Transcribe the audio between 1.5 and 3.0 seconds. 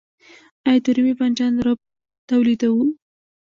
رب تولیدوو؟